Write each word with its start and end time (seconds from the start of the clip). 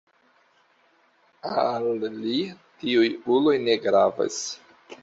Al 1.65 1.87
li 2.17 2.35
tiuj 2.81 3.13
uloj 3.37 3.57
ne 3.69 3.79
gravas. 3.87 4.43